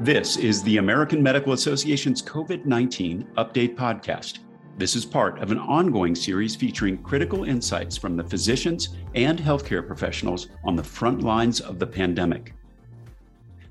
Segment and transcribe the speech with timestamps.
[0.00, 4.38] This is the American Medical Association's COVID 19 Update Podcast.
[4.76, 9.84] This is part of an ongoing series featuring critical insights from the physicians and healthcare
[9.84, 12.54] professionals on the front lines of the pandemic.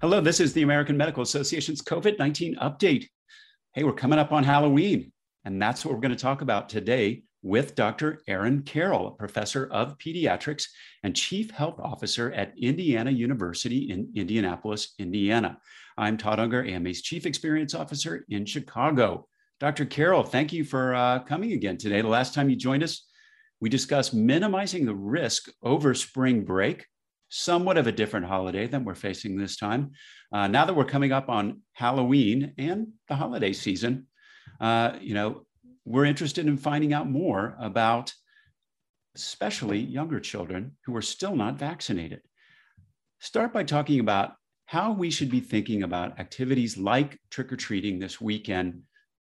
[0.01, 3.07] Hello, this is the American Medical Association's COVID 19 Update.
[3.73, 5.13] Hey, we're coming up on Halloween,
[5.45, 8.21] and that's what we're going to talk about today with Dr.
[8.27, 10.65] Aaron Carroll, professor of pediatrics
[11.03, 15.57] and chief health officer at Indiana University in Indianapolis, Indiana.
[16.00, 19.28] I'm Todd Unger, AMA's chief experience officer in Chicago.
[19.60, 19.83] Dr.
[19.83, 22.01] Carroll, thank you for uh, coming again today.
[22.01, 23.07] The last time you joined us,
[23.60, 26.86] we discussed minimizing the risk over spring break,
[27.29, 29.91] somewhat of a different holiday than we're facing this time.
[30.32, 34.05] Uh, now that we're coming up on Halloween and the holiday season,
[34.61, 35.47] uh, you know,
[35.83, 38.14] we're interested in finding out more about
[39.16, 42.22] especially younger children who are still not vaccinated.
[43.19, 44.33] Start by talking about
[44.67, 48.81] how we should be thinking about activities like trick or treating this weekend.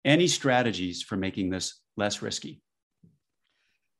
[0.05, 2.62] Any strategies for making this less risky?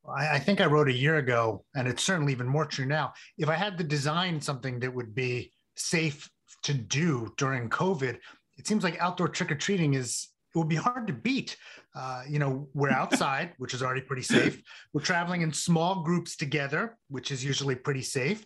[0.09, 3.13] I, think I wrote a year ago, and it's certainly even more true now.
[3.39, 6.29] If I had to design something that would be safe
[6.63, 8.19] to do during COVID,
[8.59, 11.57] it seems like outdoor trick or treating is it would be hard to beat.
[11.95, 14.61] Uh, you know, we're outside, which is already pretty safe.
[14.93, 18.45] We're traveling in small groups together, which is usually pretty safe.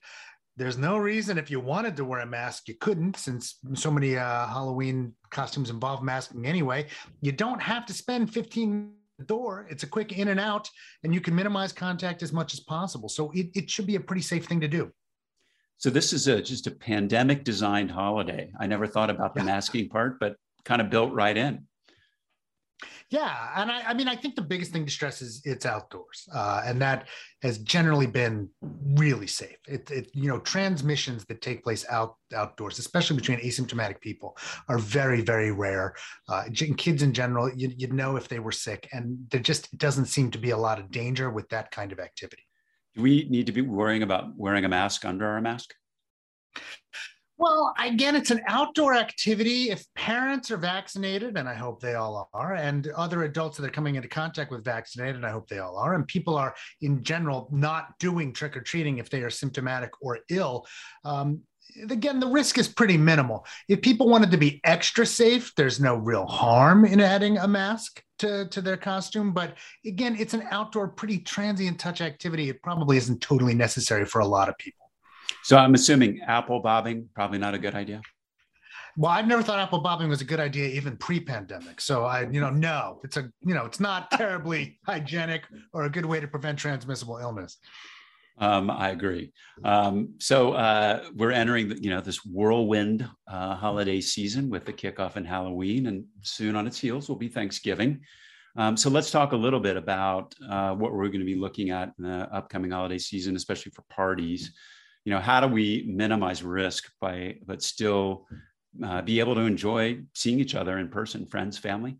[0.56, 4.16] There's no reason if you wanted to wear a mask, you couldn't, since so many
[4.16, 6.86] uh, Halloween costumes involve masking anyway.
[7.22, 8.92] You don't have to spend 15
[9.26, 9.66] door.
[9.68, 10.70] It's a quick in and out,
[11.02, 13.08] and you can minimize contact as much as possible.
[13.08, 14.92] So it, it should be a pretty safe thing to do.
[15.78, 18.50] So this is a, just a pandemic designed holiday.
[18.58, 19.46] I never thought about the yeah.
[19.46, 21.66] masking part, but kind of built right in.
[23.10, 26.26] Yeah, and I, I, mean, I think the biggest thing to stress is it's outdoors,
[26.34, 27.08] uh, and that
[27.42, 28.48] has generally been
[28.96, 29.58] really safe.
[29.68, 34.36] It, it, you know, transmissions that take place out outdoors, especially between asymptomatic people,
[34.68, 35.94] are very, very rare.
[36.28, 36.44] Uh,
[36.76, 40.30] kids in general, you, would know if they were sick, and there just doesn't seem
[40.30, 42.42] to be a lot of danger with that kind of activity.
[42.94, 45.74] Do we need to be worrying about wearing a mask under our mask?
[47.36, 49.70] Well, again, it's an outdoor activity.
[49.70, 53.72] If parents are vaccinated, and I hope they all are, and other adults that are
[53.72, 57.02] coming into contact with vaccinated, and I hope they all are, and people are in
[57.02, 60.64] general not doing trick or treating if they are symptomatic or ill,
[61.04, 61.40] um,
[61.90, 63.44] again, the risk is pretty minimal.
[63.68, 68.02] If people wanted to be extra safe, there's no real harm in adding a mask
[68.18, 69.32] to, to their costume.
[69.32, 72.48] But again, it's an outdoor, pretty transient touch activity.
[72.48, 74.83] It probably isn't totally necessary for a lot of people.
[75.42, 78.00] So I'm assuming apple bobbing probably not a good idea.
[78.96, 81.80] Well, I've never thought apple bobbing was a good idea even pre-pandemic.
[81.80, 85.90] So I, you know, no, it's a, you know, it's not terribly hygienic or a
[85.90, 87.58] good way to prevent transmissible illness.
[88.38, 89.32] Um, I agree.
[89.64, 94.72] Um, so uh, we're entering, the, you know, this whirlwind uh, holiday season with the
[94.72, 98.00] kickoff in Halloween, and soon on its heels will be Thanksgiving.
[98.56, 101.70] Um, so let's talk a little bit about uh, what we're going to be looking
[101.70, 104.52] at in the upcoming holiday season, especially for parties
[105.04, 108.26] you know how do we minimize risk by but still
[108.84, 111.96] uh, be able to enjoy seeing each other in person friends family?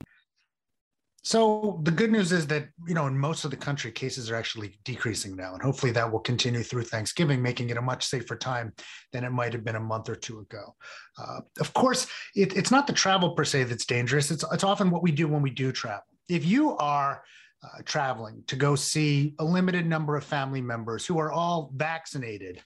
[1.27, 4.37] So the good news is that you know in most of the country cases are
[4.37, 8.37] actually decreasing now and hopefully that will continue through thanksgiving making it a much safer
[8.37, 8.75] time
[9.13, 10.75] than it might have been a month or two ago.
[11.19, 14.31] Uh, of course it, it's not the travel per se that's dangerous.
[14.31, 16.05] It's, it's often what we do when we do travel.
[16.29, 17.23] If you are
[17.63, 22.63] uh, traveling to go see a limited number of family members who are all vaccinated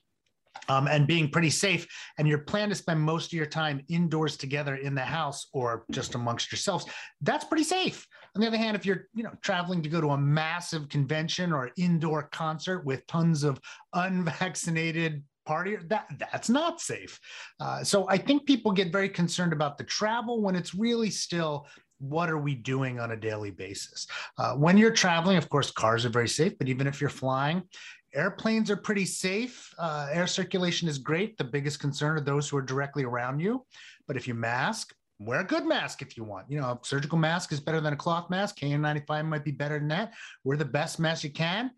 [0.68, 1.86] um, and being pretty safe.
[2.18, 5.84] And your plan to spend most of your time indoors together in the house or
[5.90, 6.86] just amongst yourselves,
[7.20, 8.06] that's pretty safe.
[8.34, 11.52] On the other hand, if you're you know traveling to go to a massive convention
[11.52, 13.60] or indoor concert with tons of
[13.94, 17.18] unvaccinated party that that's not safe
[17.58, 21.66] uh, so i think people get very concerned about the travel when it's really still
[22.00, 24.06] what are we doing on a daily basis
[24.36, 27.62] uh, when you're traveling of course cars are very safe but even if you're flying
[28.14, 29.72] airplanes are pretty safe.
[29.78, 31.36] Uh, air circulation is great.
[31.36, 33.64] The biggest concern are those who are directly around you.
[34.06, 36.50] But if you mask, wear a good mask if you want.
[36.50, 38.58] You know, a surgical mask is better than a cloth mask.
[38.58, 40.14] KN95 might be better than that.
[40.44, 41.70] Wear the best mask you can.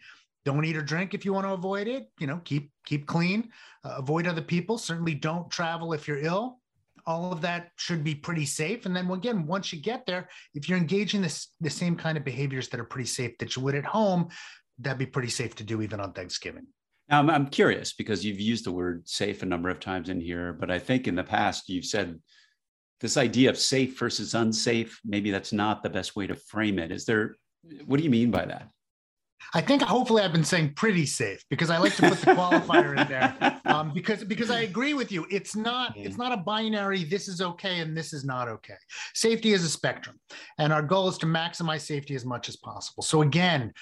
[0.44, 2.08] Don't eat or drink if you want to avoid it.
[2.18, 3.50] You know, keep keep clean.
[3.84, 4.78] Uh, avoid other people.
[4.78, 6.58] Certainly don't travel if you're ill.
[7.06, 8.86] All of that should be pretty safe.
[8.86, 12.24] And then again, once you get there, if you're engaging this the same kind of
[12.24, 14.28] behaviors that are pretty safe that you would at home,
[14.80, 16.66] that'd be pretty safe to do even on Thanksgiving.
[17.08, 20.20] Now, I'm, I'm curious because you've used the word safe a number of times in
[20.20, 22.18] here, but I think in the past you've said
[23.00, 26.92] this idea of safe versus unsafe, maybe that's not the best way to frame it.
[26.92, 27.36] Is there,
[27.86, 28.68] what do you mean by that?
[29.54, 33.00] I think hopefully I've been saying pretty safe because I like to put the qualifier
[33.00, 35.26] in there um, because because I agree with you.
[35.30, 37.04] It's not it's not a binary.
[37.04, 38.76] This is okay and this is not okay.
[39.14, 40.20] Safety is a spectrum,
[40.58, 43.02] and our goal is to maximize safety as much as possible.
[43.02, 43.72] So again,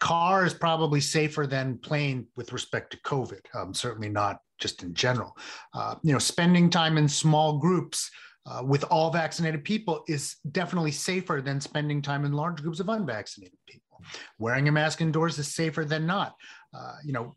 [0.00, 3.40] car is probably safer than plane with respect to COVID.
[3.54, 5.36] Um, certainly not just in general.
[5.74, 8.10] Uh, you know, spending time in small groups.
[8.48, 12.88] Uh, with all vaccinated people is definitely safer than spending time in large groups of
[12.88, 14.00] unvaccinated people.
[14.38, 16.36] Wearing a mask indoors is safer than not.
[16.72, 17.34] Uh, you know,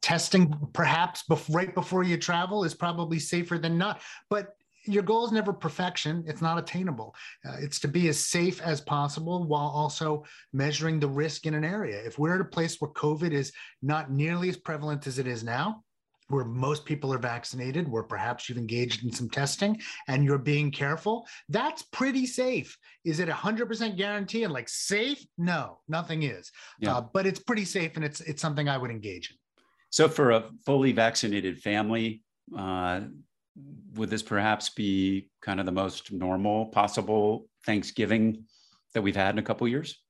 [0.00, 4.02] testing perhaps bef- right before you travel is probably safer than not.
[4.28, 6.24] But your goal is never perfection.
[6.26, 7.14] It's not attainable.
[7.46, 11.64] Uh, it's to be as safe as possible while also measuring the risk in an
[11.64, 12.02] area.
[12.04, 13.52] If we're at a place where COVID is
[13.82, 15.84] not nearly as prevalent as it is now,
[16.28, 20.70] where most people are vaccinated, where perhaps you've engaged in some testing and you're being
[20.70, 22.76] careful, that's pretty safe.
[23.04, 25.24] Is it 100% guarantee and like safe?
[25.36, 26.50] No, nothing is.
[26.78, 26.96] Yeah.
[26.96, 29.36] Uh, but it's pretty safe and it's it's something I would engage in.
[29.90, 32.22] So for a fully vaccinated family,
[32.56, 33.02] uh,
[33.94, 38.44] would this perhaps be kind of the most normal possible Thanksgiving
[38.94, 40.02] that we've had in a couple years?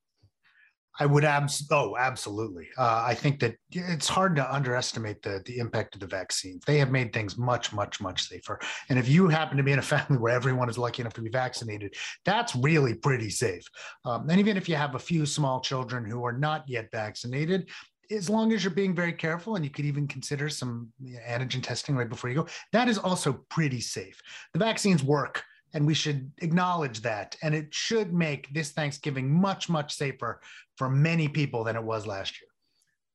[1.01, 2.69] I would abs oh absolutely.
[2.77, 6.63] Uh, I think that it's hard to underestimate the the impact of the vaccines.
[6.67, 8.61] They have made things much much much safer.
[8.91, 11.23] And if you happen to be in a family where everyone is lucky enough to
[11.23, 11.95] be vaccinated,
[12.25, 13.65] that's really pretty safe.
[14.05, 17.71] Um, and even if you have a few small children who are not yet vaccinated,
[18.13, 20.93] as long as you're being very careful and you could even consider some
[21.29, 24.21] antigen testing right before you go, that is also pretty safe.
[24.53, 25.43] The vaccines work
[25.75, 27.37] and we should acknowledge that.
[27.43, 30.41] And it should make this Thanksgiving much, much safer
[30.77, 32.49] for many people than it was last year.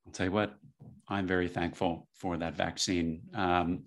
[0.06, 0.54] I'll tell you what,
[1.08, 3.22] I'm very thankful for that vaccine.
[3.34, 3.84] Um,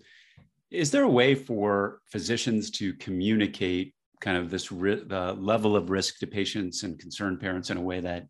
[0.70, 5.90] is there a way for physicians to communicate kind of this ri- the level of
[5.90, 8.26] risk to patients and concerned parents in a way that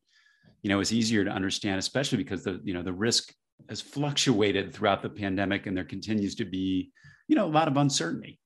[0.63, 3.33] you know is easier to understand, especially because the you know the risk
[3.69, 6.91] has fluctuated throughout the pandemic and there continues to be
[7.29, 8.39] you know a lot of uncertainty.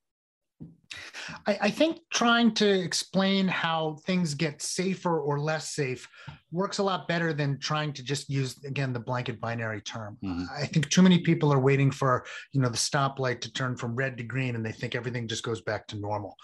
[1.45, 6.07] I, I, think trying to explain how things get safer or less safe
[6.51, 10.17] works a lot better than trying to just use again the blanket binary term.
[10.23, 10.45] Mm-hmm.
[10.55, 13.95] I think too many people are waiting for you know the stoplight to turn from
[13.95, 16.35] red to green and they think everything just goes back to normal.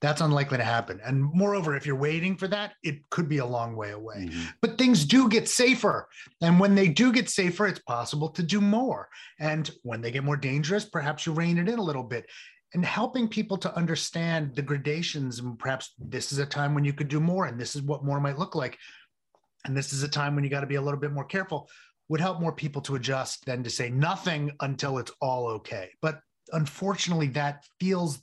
[0.00, 0.98] That's unlikely to happen.
[1.04, 4.28] And moreover, if you're waiting for that, it could be a long way away.
[4.28, 4.44] Mm-hmm.
[4.62, 6.08] But things do get safer.
[6.40, 9.08] And when they do get safer, it's possible to do more.
[9.38, 12.26] And when they get more dangerous, perhaps you rein it in a little bit
[12.72, 16.92] and helping people to understand the gradations and perhaps this is a time when you
[16.92, 18.78] could do more and this is what more might look like
[19.64, 21.68] and this is a time when you got to be a little bit more careful
[22.08, 26.20] would help more people to adjust than to say nothing until it's all okay but
[26.52, 28.22] unfortunately that feels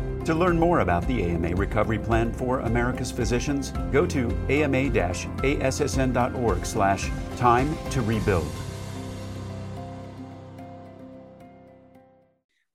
[0.25, 4.85] To learn more about the AMA Recovery Plan for America's Physicians, go to ama-assn.org
[6.63, 8.47] slash time to rebuild.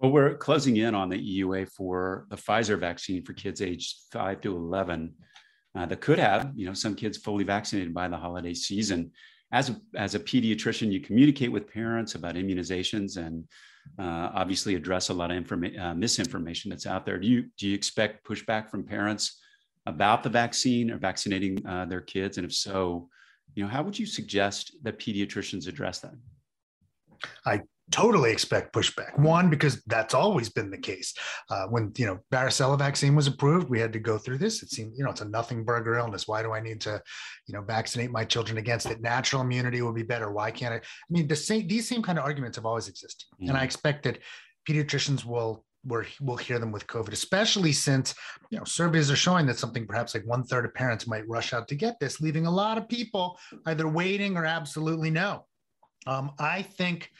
[0.00, 4.40] Well, we're closing in on the EUA for the Pfizer vaccine for kids aged 5
[4.40, 5.14] to 11
[5.79, 9.12] uh, that could have, you know, some kids fully vaccinated by the holiday season.
[9.53, 13.44] As a, as a pediatrician, you communicate with parents about immunizations and
[13.98, 17.19] uh, obviously address a lot of uh, misinformation that's out there.
[17.19, 19.40] Do you do you expect pushback from parents
[19.86, 22.38] about the vaccine or vaccinating uh, their kids?
[22.38, 23.08] And if so,
[23.55, 26.14] you know, how would you suggest that pediatricians address that?
[27.44, 29.19] I totally expect pushback.
[29.19, 31.14] One, because that's always been the case.
[31.50, 34.62] Uh, when you know varicella vaccine was approved, we had to go through this.
[34.62, 36.26] It seemed you know it's a nothing burger illness.
[36.26, 37.00] Why do I need to,
[37.46, 39.00] you know, vaccinate my children against it?
[39.00, 40.31] Natural immunity will be better.
[40.31, 40.78] Why can't I?
[40.78, 43.50] I mean, the same these same kind of arguments have always existed, mm-hmm.
[43.50, 44.19] and I expect that
[44.69, 48.14] pediatricians will where we'll hear them with COVID, especially since
[48.50, 51.52] you know surveys are showing that something perhaps like one third of parents might rush
[51.52, 55.46] out to get this, leaving a lot of people either waiting or absolutely no.
[56.06, 57.10] Um, I think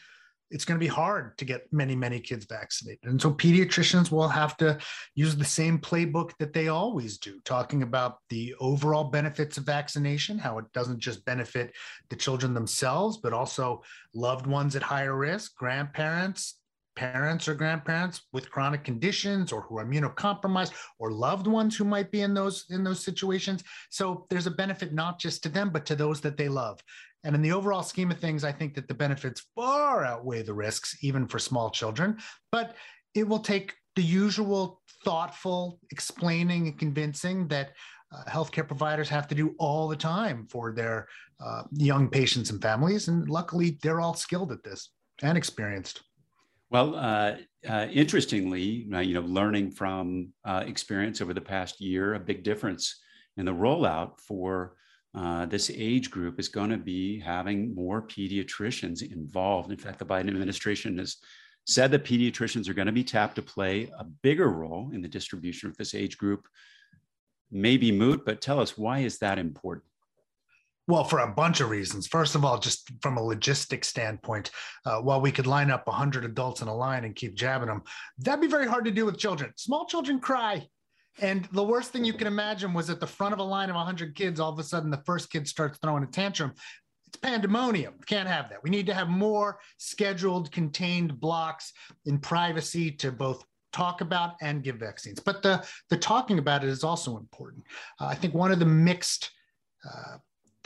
[0.49, 3.03] it's going to be hard to get many, many kids vaccinated.
[3.03, 4.77] And so pediatricians will have to
[5.15, 10.37] use the same playbook that they always do, talking about the overall benefits of vaccination,
[10.37, 11.73] how it doesn't just benefit
[12.09, 13.81] the children themselves, but also
[14.13, 16.55] loved ones at higher risk, grandparents,
[16.97, 22.11] parents or grandparents with chronic conditions or who are immunocompromised or loved ones who might
[22.11, 25.85] be in those in those situations so there's a benefit not just to them but
[25.85, 26.79] to those that they love
[27.23, 30.53] And in the overall scheme of things, I think that the benefits far outweigh the
[30.53, 32.17] risks, even for small children.
[32.51, 32.75] But
[33.15, 37.71] it will take the usual thoughtful explaining and convincing that
[38.13, 41.07] uh, healthcare providers have to do all the time for their
[41.43, 43.07] uh, young patients and families.
[43.07, 46.03] And luckily, they're all skilled at this and experienced.
[46.69, 52.13] Well, uh, uh interestingly, uh, you know, learning from uh, experience over the past year,
[52.13, 53.01] a big difference
[53.37, 54.75] in the rollout for
[55.49, 59.71] this age group is going to be having more pediatricians involved.
[59.71, 61.17] In fact, the Biden administration has
[61.65, 65.07] said that pediatricians are going to be tapped to play a bigger role in the
[65.07, 66.47] distribution of this age group
[67.51, 69.85] Maybe moot, but tell us why is that important?
[70.87, 72.07] Well, for a bunch of reasons.
[72.07, 74.51] First of all, just from a logistics standpoint,
[74.85, 77.83] uh, while we could line up 100 adults in a line and keep jabbing them,
[78.19, 79.51] that'd be very hard to do with children.
[79.57, 80.67] Small children cry.
[81.19, 83.75] And the worst thing you can imagine was at the front of a line of
[83.75, 86.53] 100 kids, all of a sudden the first kid starts throwing a tantrum.
[87.07, 87.95] It's pandemonium.
[88.05, 88.63] Can't have that.
[88.63, 91.73] We need to have more scheduled, contained blocks
[92.05, 93.43] in privacy to both
[93.73, 95.19] talk about and give vaccines.
[95.19, 97.63] But the, the talking about it is also important.
[97.99, 99.31] Uh, I think one of the mixed
[99.85, 100.17] uh,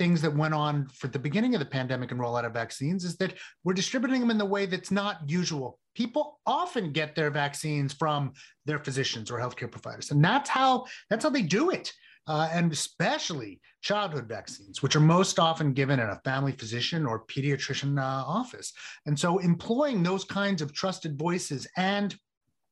[0.01, 3.17] things that went on for the beginning of the pandemic and rollout of vaccines is
[3.17, 5.77] that we're distributing them in the way that's not usual.
[5.93, 8.34] People often get their vaccines from
[8.65, 11.93] their physicians or healthcare providers, and that's how that's how they do it.
[12.25, 17.25] Uh, and especially childhood vaccines, which are most often given in a family physician or
[17.27, 18.74] pediatrician uh, office.
[19.05, 22.15] And so, employing those kinds of trusted voices and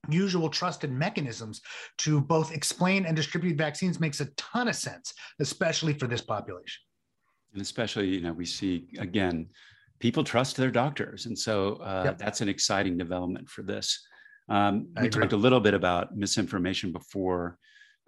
[0.09, 1.61] usual trusted mechanisms
[1.99, 6.81] to both explain and distribute vaccines makes a ton of sense, especially for this population.
[7.53, 9.47] And especially, you know, we see again,
[9.99, 11.25] people trust their doctors.
[11.25, 12.17] And so uh, yep.
[12.17, 14.05] that's an exciting development for this.
[14.47, 15.21] Um, we agree.
[15.21, 17.57] talked a little bit about misinformation before.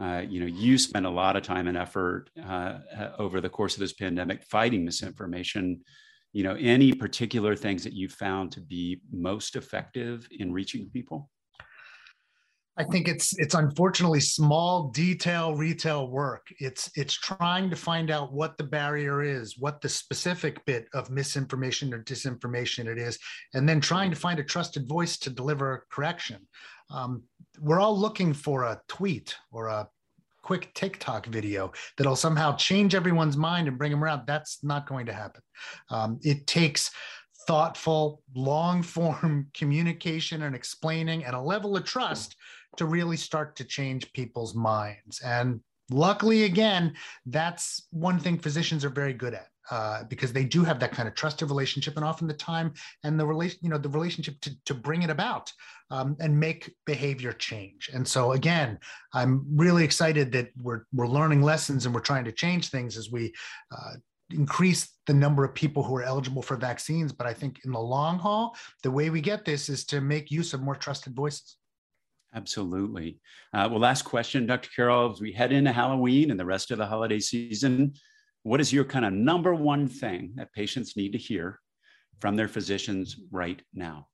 [0.01, 3.50] Uh, you know, you spent a lot of time and effort uh, uh over the
[3.50, 5.81] course of this pandemic fighting misinformation.
[6.33, 11.29] You know, any particular things that you found to be most effective in reaching people?
[12.81, 16.47] I think it's it's unfortunately small detail retail work.
[16.59, 21.11] It's it's trying to find out what the barrier is, what the specific bit of
[21.11, 23.19] misinformation or disinformation it is,
[23.53, 26.47] and then trying to find a trusted voice to deliver correction.
[26.89, 27.21] Um,
[27.59, 29.88] we're all looking for a tweet or a
[30.41, 34.23] quick TikTok video that'll somehow change everyone's mind and bring them around.
[34.25, 35.43] That's not going to happen.
[35.91, 36.89] Um, it takes
[37.48, 42.36] thoughtful, long form communication and explaining and a level of trust
[42.77, 45.19] to really start to change people's minds.
[45.21, 46.93] And luckily, again,
[47.25, 49.48] that's one thing physicians are very good at.
[49.69, 52.74] Uh, because they do have that kind of trusted relationship and often the time
[53.05, 55.53] and the relation you know the relationship to, to bring it about
[55.91, 58.77] um, and make behavior change and so again
[59.13, 63.12] i'm really excited that we're we're learning lessons and we're trying to change things as
[63.12, 63.31] we
[63.71, 63.93] uh,
[64.33, 67.79] increase the number of people who are eligible for vaccines but i think in the
[67.79, 71.57] long haul the way we get this is to make use of more trusted voices
[72.33, 73.19] Absolutely.
[73.53, 74.69] Uh, well, last question, Dr.
[74.73, 77.93] Carroll, as we head into Halloween and the rest of the holiday season,
[78.43, 81.59] what is your kind of number one thing that patients need to hear
[82.19, 84.07] from their physicians right now?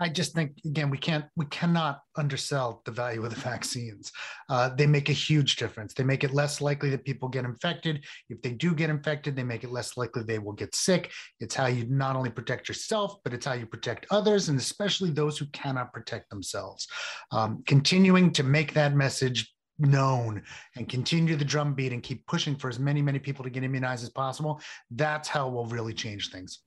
[0.00, 4.12] I just think again we can't we cannot undersell the value of the vaccines.
[4.48, 5.94] Uh, they make a huge difference.
[5.94, 8.04] They make it less likely that people get infected.
[8.28, 11.10] If they do get infected, they make it less likely they will get sick.
[11.40, 15.10] It's how you not only protect yourself, but it's how you protect others, and especially
[15.10, 16.86] those who cannot protect themselves.
[17.30, 20.42] Um, continuing to make that message known
[20.76, 24.04] and continue the drumbeat and keep pushing for as many many people to get immunized
[24.04, 24.60] as possible
[24.92, 26.60] that's how we'll really change things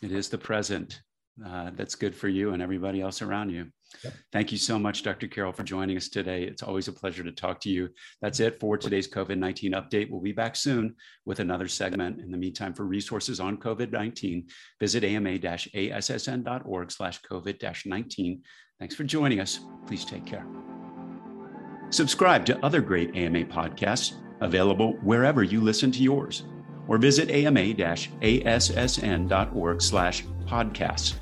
[0.00, 1.02] it is the present
[1.44, 3.66] uh, that's good for you and everybody else around you.
[4.04, 4.12] Yep.
[4.32, 5.28] Thank you so much, Dr.
[5.28, 6.44] Carroll, for joining us today.
[6.44, 7.90] It's always a pleasure to talk to you.
[8.20, 10.10] That's it for today's COVID 19 update.
[10.10, 12.20] We'll be back soon with another segment.
[12.20, 14.46] In the meantime, for resources on COVID 19,
[14.80, 18.42] visit ama assn.org slash COVID 19.
[18.78, 19.60] Thanks for joining us.
[19.86, 20.46] Please take care.
[21.90, 26.44] Subscribe to other great AMA podcasts available wherever you listen to yours
[26.88, 27.82] or visit ama-assn.org
[29.82, 31.21] slash podcasts.